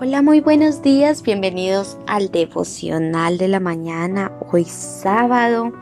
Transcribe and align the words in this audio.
Hola, 0.00 0.22
muy 0.22 0.40
buenos 0.40 0.82
días, 0.82 1.22
bienvenidos 1.22 1.98
al 2.06 2.30
devocional 2.30 3.38
de 3.38 3.48
la 3.48 3.60
mañana, 3.60 4.32
hoy 4.50 4.64
sábado. 4.64 5.72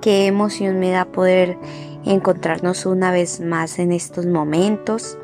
Qué 0.00 0.26
emoción 0.26 0.78
me 0.78 0.90
da 0.90 1.06
poder 1.06 1.58
encontrarnos 2.04 2.86
una 2.86 3.12
vez 3.12 3.40
más 3.40 3.78
en 3.78 3.92
estos 3.92 4.26
momentos. 4.26 5.16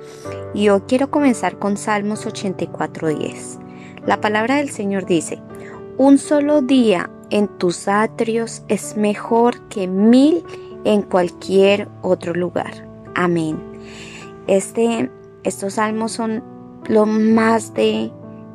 Y 0.55 0.69
hoy 0.69 0.83
quiero 0.89 1.11
comenzar 1.11 1.59
con 1.59 1.77
Salmos 1.77 2.27
84.10. 2.27 3.59
La 4.07 4.21
palabra 4.21 4.57
del 4.57 4.71
Señor 4.71 5.05
dice, 5.07 5.41
un 5.97 6.19
solo 6.19 6.63
día 6.63 7.11
en 7.31 7.49
tus 7.59 7.89
atrios 7.89 8.63
es 8.69 8.97
mejor 8.97 9.61
que 9.69 9.87
mil 9.87 10.45
en 10.85 11.03
cualquier 11.03 11.89
otro 12.03 12.35
lugar. 12.35 12.89
Amén. 13.15 13.61
Este, 14.47 15.11
estos 15.45 15.75
salmos 15.75 16.13
son 16.13 16.58
lo 16.89 17.07
más 17.07 17.75
de 17.75 18.11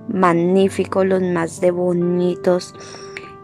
magníficos, 0.09 1.05
los 1.05 1.21
más 1.21 1.61
de 1.61 1.71
bonitos. 1.71 2.75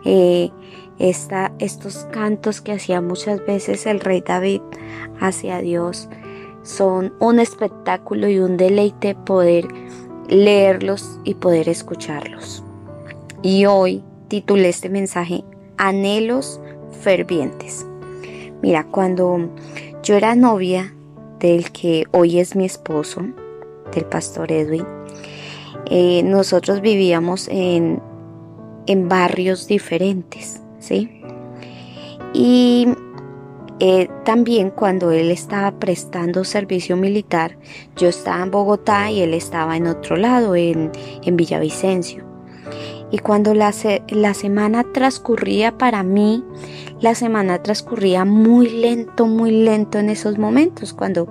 Eh, 0.03 0.51
estos 0.99 2.07
cantos 2.11 2.59
que 2.59 2.73
hacía 2.73 2.99
muchas 2.99 3.45
veces 3.45 3.85
el 3.85 4.01
rey 4.01 4.21
David 4.21 4.61
hacia 5.21 5.59
Dios 5.59 6.09
son 6.61 7.13
un 7.19 7.39
espectáculo 7.39 8.27
y 8.27 8.39
un 8.39 8.57
deleite 8.57 9.15
poder 9.15 9.67
leerlos 10.27 11.19
y 11.23 11.35
poder 11.35 11.69
escucharlos. 11.69 12.63
Y 13.41 13.65
hoy 13.65 14.03
titulé 14.27 14.69
este 14.69 14.89
mensaje 14.89 15.45
Anhelos 15.77 16.59
fervientes. 17.01 17.85
Mira, 18.61 18.83
cuando 18.83 19.49
yo 20.03 20.15
era 20.15 20.35
novia 20.35 20.93
del 21.39 21.71
que 21.71 22.05
hoy 22.11 22.39
es 22.39 22.57
mi 22.57 22.65
esposo, 22.65 23.25
del 23.93 24.05
pastor 24.05 24.51
Edwin, 24.51 24.85
eh, 25.89 26.21
nosotros 26.23 26.81
vivíamos 26.81 27.47
en, 27.47 28.01
en, 28.85 29.09
barrios 29.09 29.67
diferentes, 29.67 30.61
¿sí? 30.79 31.21
Y 32.33 32.87
eh, 33.79 34.09
también 34.25 34.71
cuando 34.71 35.11
él 35.11 35.31
estaba 35.31 35.71
prestando 35.79 36.43
servicio 36.43 36.97
militar, 36.97 37.57
yo 37.95 38.09
estaba 38.09 38.43
en 38.43 38.51
Bogotá 38.51 39.09
y 39.09 39.21
él 39.21 39.33
estaba 39.33 39.77
en 39.77 39.87
otro 39.87 40.17
lado, 40.17 40.55
en, 40.55 40.91
en 41.23 41.37
Villavicencio. 41.37 42.25
Y 43.11 43.19
cuando 43.19 43.53
la, 43.53 43.73
la, 44.09 44.33
semana 44.33 44.83
transcurría 44.93 45.77
para 45.77 46.03
mí, 46.03 46.43
la 47.01 47.15
semana 47.15 47.63
transcurría 47.63 48.25
muy 48.25 48.69
lento, 48.69 49.25
muy 49.25 49.51
lento 49.51 49.97
en 49.97 50.09
esos 50.09 50.37
momentos, 50.37 50.93
cuando 50.93 51.27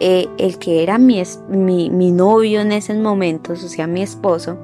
eh, 0.00 0.28
el 0.38 0.58
que 0.58 0.82
era 0.82 0.98
mi, 0.98 1.20
mi, 1.48 2.10
novio 2.12 2.60
en 2.60 2.72
esos 2.72 2.96
momentos, 2.96 3.64
o 3.64 3.68
sea, 3.68 3.86
mi 3.86 4.02
esposo, 4.02 4.58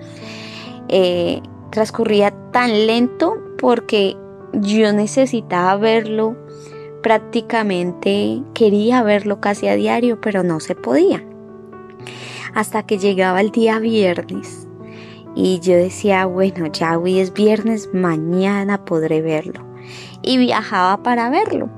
eh, 0.88 1.40
transcurría 1.70 2.32
tan 2.52 2.86
lento 2.86 3.36
porque 3.58 4.16
yo 4.52 4.92
necesitaba 4.92 5.76
verlo 5.76 6.36
prácticamente, 7.02 8.42
quería 8.54 9.02
verlo 9.02 9.40
casi 9.40 9.66
a 9.66 9.74
diario, 9.74 10.20
pero 10.20 10.44
no 10.44 10.60
se 10.60 10.76
podía. 10.76 11.24
Hasta 12.54 12.84
que 12.84 12.98
llegaba 12.98 13.40
el 13.40 13.50
día 13.50 13.80
viernes 13.80 14.68
y 15.34 15.58
yo 15.58 15.74
decía, 15.74 16.26
bueno, 16.26 16.66
ya 16.66 16.96
hoy 16.96 17.18
es 17.18 17.32
viernes, 17.32 17.90
mañana 17.92 18.84
podré 18.84 19.20
verlo. 19.20 19.66
Y 20.22 20.38
viajaba 20.38 21.02
para 21.02 21.28
verlo 21.28 21.68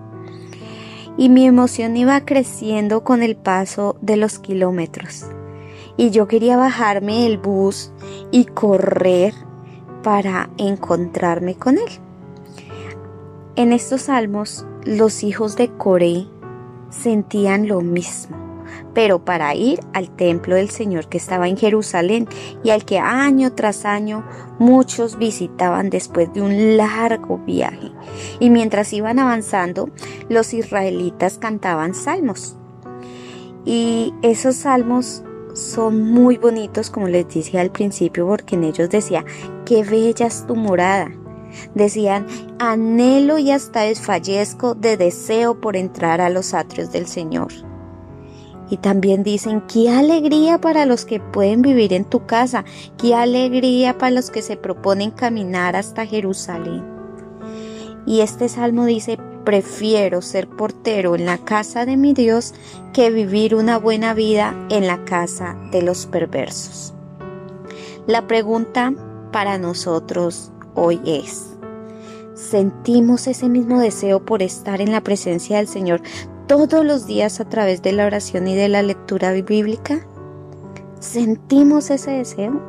y 1.17 1.29
mi 1.29 1.47
emoción 1.47 1.97
iba 1.97 2.25
creciendo 2.25 3.03
con 3.03 3.23
el 3.23 3.37
paso 3.37 3.97
de 4.01 4.17
los 4.17 4.39
kilómetros. 4.39 5.27
Y 5.97 6.11
yo 6.11 6.29
quería 6.29 6.57
bajarme 6.57 7.23
del 7.23 7.39
bus 7.39 7.93
y 8.31 8.45
correr 8.45 9.35
para 10.03 10.51
encontrarme 10.59 11.55
con 11.55 11.79
él. 11.79 11.89
En 13.57 13.73
estos 13.73 14.03
salmos, 14.03 14.67
los 14.85 15.25
hijos 15.25 15.57
de 15.57 15.69
Coré 15.69 16.27
sentían 16.91 17.67
lo 17.67 17.81
mismo 17.81 18.46
pero 18.95 19.25
para 19.25 19.55
ir 19.55 19.81
al 19.93 20.11
templo 20.15 20.57
del 20.57 20.71
Señor 20.71 21.09
que 21.09 21.19
estaba 21.19 21.49
en 21.49 21.57
Jerusalén 21.57 22.29
y 22.65 22.71
al 22.71 22.85
que 22.85 22.99
año 22.99 23.53
tras 23.53 23.85
año 23.85 24.25
muchos 24.59 25.19
visitaban 25.19 25.91
después 25.91 26.33
de 26.33 26.43
un 26.43 26.77
largo 26.77 27.39
viaje. 27.39 27.93
Y 28.41 28.51
mientras 28.51 28.93
iban 28.93 29.19
avanzando, 29.19 29.91
los 30.29 30.55
israelitas 30.55 31.39
cantaban 31.39 31.95
salmos. 31.95 32.57
Y 33.65 34.15
esos 34.23 34.57
salmos 34.57 35.23
son 35.55 36.03
muy 36.03 36.37
bonitos, 36.37 36.91
como 36.91 37.09
les 37.09 37.29
dije 37.29 37.59
al 37.59 37.71
principio, 37.71 38.27
porque 38.27 38.55
en 38.55 38.65
ellos 38.65 38.91
decía, 38.91 39.25
qué 39.65 39.83
bella 39.83 40.27
es 40.27 40.47
tu 40.47 40.55
morada. 40.55 41.11
Decían, 41.75 42.27
anhelo 42.59 43.39
y 43.39 43.51
hasta 43.51 43.81
desfallezco 43.81 44.75
de 44.75 44.97
deseo 44.97 45.61
por 45.61 45.77
entrar 45.77 46.21
a 46.21 46.31
los 46.31 46.55
atrios 46.55 46.93
del 46.93 47.07
Señor. 47.07 47.53
Y 48.69 48.79
también 48.79 49.23
dicen, 49.23 49.63
qué 49.63 49.91
alegría 49.91 50.61
para 50.61 50.87
los 50.87 51.05
que 51.05 51.21
pueden 51.21 51.63
vivir 51.63 51.93
en 51.93 52.05
tu 52.05 52.27
casa, 52.27 52.65
qué 52.99 53.15
alegría 53.15 53.97
para 53.97 54.11
los 54.11 54.31
que 54.31 54.43
se 54.43 54.57
proponen 54.57 55.11
caminar 55.11 55.77
hasta 55.77 56.05
Jerusalén. 56.05 56.85
Y 58.07 58.21
este 58.21 58.49
salmo 58.49 58.85
dice, 58.85 59.19
prefiero 59.45 60.23
ser 60.23 60.49
portero 60.49 61.15
en 61.15 61.25
la 61.25 61.39
casa 61.39 61.87
de 61.87 61.97
mi 61.97 62.13
Dios 62.13 62.53
que 62.93 63.11
vivir 63.11 63.55
una 63.55 63.79
buena 63.79 64.13
vida 64.13 64.55
en 64.71 64.87
la 64.87 65.05
casa 65.05 65.57
de 65.71 65.83
los 65.83 66.07
perversos. 66.07 66.93
La 68.07 68.27
pregunta 68.27 68.93
para 69.33 69.59
nosotros 69.59 70.51
hoy 70.75 71.01
es, 71.05 71.57
¿sentimos 72.35 73.27
ese 73.29 73.49
mismo 73.49 73.81
deseo 73.81 74.25
por 74.25 74.43
estar 74.43 74.81
en 74.81 74.93
la 74.93 75.01
presencia 75.01 75.59
del 75.59 75.69
Señor 75.69 76.03
todos 76.47 76.85
los 76.85 77.07
días 77.07 77.41
a 77.41 77.49
través 77.49 77.83
de 77.83 77.93
la 77.93 78.07
oración 78.07 78.47
y 78.49 78.55
de 78.55 78.69
la 78.69 78.83
lectura 78.83 79.33
bíblica? 79.33 80.07
¿Sentimos 81.01 81.91
ese 81.91 82.13
deseo? 82.13 82.61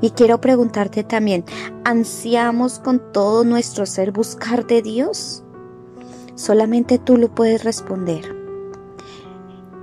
Y 0.00 0.10
quiero 0.10 0.40
preguntarte 0.40 1.04
también, 1.04 1.44
¿ansiamos 1.84 2.78
con 2.78 3.12
todo 3.12 3.44
nuestro 3.44 3.86
ser 3.86 4.12
buscar 4.12 4.66
de 4.66 4.82
Dios? 4.82 5.42
Solamente 6.34 6.98
tú 6.98 7.16
lo 7.16 7.34
puedes 7.34 7.64
responder. 7.64 8.36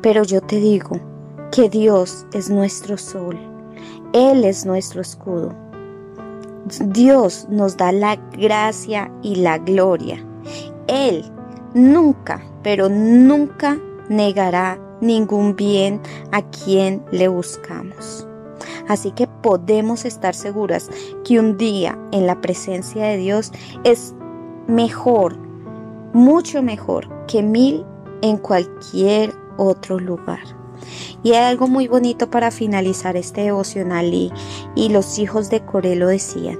Pero 0.02 0.24
yo 0.24 0.42
te 0.42 0.58
digo 0.58 1.00
que 1.52 1.70
Dios 1.70 2.28
es 2.31 2.50
nuestro 2.50 2.98
sol, 2.98 3.40
Él 4.14 4.44
es 4.44 4.66
nuestro 4.66 5.02
escudo. 5.02 5.56
Dios 6.80 7.48
nos 7.50 7.75
da 7.75 7.92
la 7.92 8.16
gracia 8.16 9.12
y 9.22 9.36
la 9.36 9.58
gloria. 9.58 10.24
Él 10.88 11.25
nunca, 11.74 12.42
pero 12.63 12.90
nunca 12.90 13.78
negará 14.09 14.79
ningún 15.01 15.56
bien 15.56 16.01
a 16.31 16.41
quien 16.41 17.03
le 17.12 17.28
buscamos. 17.28 18.28
Así 18.88 19.12
que 19.12 19.28
podemos 19.28 20.06
estar 20.06 20.35
seguras 20.35 20.90
que 21.24 21.40
un 21.40 21.57
día 21.57 21.97
en 22.12 22.28
la 22.28 22.41
presencia 22.41 23.06
de 23.06 23.18
Dios 23.18 23.51
es 23.84 24.13
mejor, 24.68 25.38
mucho 26.13 26.62
mejor 26.62 27.07
que 27.28 27.41
mil 27.41 27.85
en 28.22 28.38
cualquier 28.38 29.34
otro 29.57 30.00
lugar. 30.00 30.41
Y 31.24 31.31
hay 31.31 31.45
algo 31.45 31.68
muy 31.68 31.88
bonito 31.88 32.30
para 32.30 32.51
finalizar 32.51 33.16
este 33.16 33.41
devocional 33.41 34.13
y, 34.13 34.31
y 34.75 34.90
los 34.90 35.18
hijos 35.19 35.50
de 35.50 35.63
Coré 35.63 35.95
lo 35.95 36.07
decían. 36.07 36.59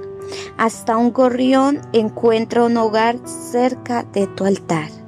Hasta 0.56 0.96
un 0.96 1.12
gorrión 1.12 1.80
encuentra 1.92 2.64
un 2.64 2.76
hogar 2.78 3.16
cerca 3.26 4.04
de 4.04 4.26
tu 4.28 4.46
altar. 4.46 5.03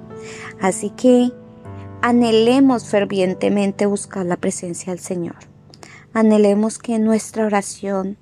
Así 0.60 0.90
que 0.90 1.32
anhelemos 2.02 2.86
fervientemente 2.86 3.86
buscar 3.86 4.26
la 4.26 4.36
presencia 4.36 4.92
del 4.92 5.00
Señor. 5.00 5.36
Anhelemos 6.12 6.78
que 6.78 6.98
nuestra 6.98 7.46
oración 7.46 8.16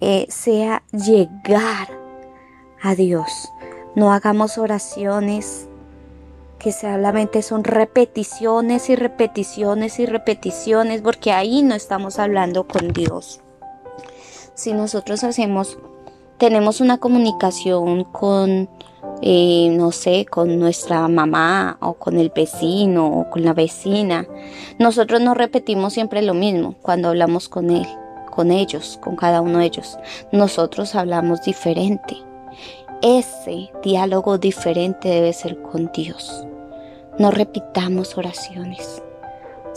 eh, 0.00 0.26
sea 0.28 0.82
llegar 0.92 1.88
a 2.82 2.94
Dios. 2.94 3.50
No 3.94 4.12
hagamos 4.12 4.58
oraciones 4.58 5.68
que 6.58 6.72
solamente 6.72 7.42
son 7.42 7.64
repeticiones 7.64 8.90
y 8.90 8.96
repeticiones 8.96 10.00
y 10.00 10.06
repeticiones, 10.06 11.02
porque 11.02 11.32
ahí 11.32 11.62
no 11.62 11.74
estamos 11.74 12.18
hablando 12.18 12.66
con 12.66 12.88
Dios. 12.88 13.40
Si 14.54 14.72
nosotros 14.72 15.22
hacemos, 15.22 15.78
tenemos 16.36 16.80
una 16.80 16.98
comunicación 16.98 18.04
con 18.04 18.68
eh, 19.22 19.68
no 19.72 19.92
sé, 19.92 20.26
con 20.26 20.58
nuestra 20.58 21.06
mamá 21.08 21.78
o 21.80 21.94
con 21.94 22.18
el 22.18 22.30
vecino 22.30 23.06
o 23.06 23.30
con 23.30 23.44
la 23.44 23.52
vecina. 23.52 24.26
Nosotros 24.78 25.20
no 25.20 25.34
repetimos 25.34 25.92
siempre 25.92 26.22
lo 26.22 26.34
mismo 26.34 26.74
cuando 26.82 27.08
hablamos 27.08 27.48
con 27.48 27.70
él, 27.70 27.86
con 28.30 28.50
ellos, 28.50 28.98
con 29.02 29.16
cada 29.16 29.40
uno 29.40 29.58
de 29.58 29.66
ellos. 29.66 29.98
Nosotros 30.32 30.94
hablamos 30.94 31.42
diferente. 31.42 32.16
Ese 33.02 33.70
diálogo 33.82 34.38
diferente 34.38 35.08
debe 35.08 35.32
ser 35.32 35.60
con 35.62 35.90
Dios. 35.92 36.46
No 37.18 37.30
repitamos 37.30 38.16
oraciones. 38.16 39.02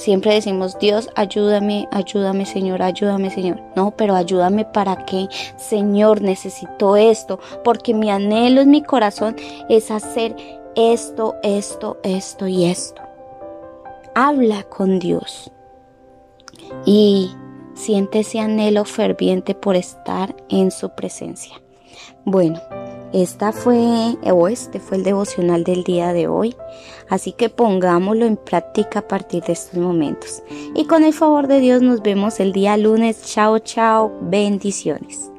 Siempre 0.01 0.33
decimos, 0.33 0.79
Dios, 0.79 1.11
ayúdame, 1.15 1.87
ayúdame 1.91 2.47
Señor, 2.47 2.81
ayúdame 2.81 3.29
Señor. 3.29 3.61
No, 3.75 3.91
pero 3.91 4.15
ayúdame 4.15 4.65
para 4.65 5.05
qué, 5.05 5.27
Señor, 5.57 6.23
necesito 6.23 6.95
esto, 6.95 7.39
porque 7.63 7.93
mi 7.93 8.09
anhelo 8.09 8.61
en 8.61 8.71
mi 8.71 8.81
corazón 8.81 9.35
es 9.69 9.91
hacer 9.91 10.35
esto, 10.75 11.35
esto, 11.43 11.99
esto 12.01 12.47
y 12.47 12.65
esto. 12.65 12.99
Habla 14.15 14.63
con 14.63 14.97
Dios 14.97 15.51
y 16.83 17.29
siente 17.75 18.21
ese 18.21 18.39
anhelo 18.39 18.85
ferviente 18.85 19.53
por 19.53 19.75
estar 19.75 20.35
en 20.49 20.71
su 20.71 20.89
presencia. 20.95 21.61
Bueno, 22.25 22.59
esta 23.13 23.51
fue 23.51 24.17
o 24.23 24.47
este 24.47 24.79
fue 24.79 24.97
el 24.97 25.03
devocional 25.03 25.63
del 25.63 25.83
día 25.83 26.13
de 26.13 26.27
hoy, 26.27 26.55
así 27.09 27.31
que 27.33 27.49
pongámoslo 27.49 28.25
en 28.25 28.37
práctica 28.37 28.99
a 28.99 29.07
partir 29.07 29.43
de 29.43 29.53
estos 29.53 29.79
momentos. 29.79 30.43
Y 30.75 30.85
con 30.85 31.03
el 31.03 31.13
favor 31.13 31.47
de 31.47 31.59
Dios 31.59 31.81
nos 31.81 32.01
vemos 32.01 32.39
el 32.39 32.53
día 32.53 32.77
lunes. 32.77 33.23
Chao, 33.23 33.59
chao, 33.59 34.11
bendiciones. 34.21 35.30